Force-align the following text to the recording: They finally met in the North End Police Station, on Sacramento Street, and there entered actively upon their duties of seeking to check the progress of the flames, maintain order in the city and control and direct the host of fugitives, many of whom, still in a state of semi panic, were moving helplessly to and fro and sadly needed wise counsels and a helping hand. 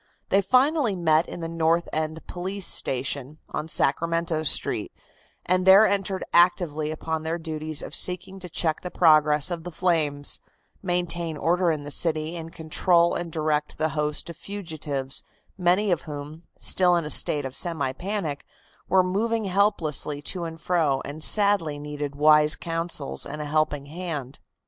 They 0.29 0.41
finally 0.41 0.95
met 0.95 1.29
in 1.29 1.41
the 1.41 1.47
North 1.47 1.87
End 1.93 2.25
Police 2.25 2.65
Station, 2.65 3.37
on 3.51 3.67
Sacramento 3.69 4.41
Street, 4.41 4.91
and 5.45 5.63
there 5.63 5.85
entered 5.85 6.23
actively 6.33 6.89
upon 6.89 7.21
their 7.21 7.37
duties 7.37 7.83
of 7.83 7.93
seeking 7.93 8.39
to 8.39 8.49
check 8.49 8.81
the 8.81 8.89
progress 8.89 9.51
of 9.51 9.63
the 9.63 9.69
flames, 9.69 10.41
maintain 10.81 11.37
order 11.37 11.69
in 11.69 11.83
the 11.83 11.91
city 11.91 12.35
and 12.35 12.51
control 12.51 13.13
and 13.13 13.31
direct 13.31 13.77
the 13.77 13.89
host 13.89 14.27
of 14.31 14.37
fugitives, 14.37 15.23
many 15.55 15.91
of 15.91 16.01
whom, 16.01 16.45
still 16.57 16.95
in 16.95 17.05
a 17.05 17.11
state 17.11 17.45
of 17.45 17.55
semi 17.55 17.91
panic, 17.93 18.43
were 18.89 19.03
moving 19.03 19.45
helplessly 19.45 20.19
to 20.23 20.45
and 20.45 20.59
fro 20.59 21.03
and 21.05 21.23
sadly 21.23 21.77
needed 21.77 22.15
wise 22.15 22.55
counsels 22.55 23.23
and 23.23 23.39
a 23.39 23.45
helping 23.45 23.85
hand. 23.85 24.39